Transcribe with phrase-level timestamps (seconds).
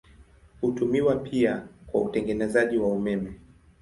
[0.61, 3.31] Hutumiwa pia kwa utengenezaji wa umeme.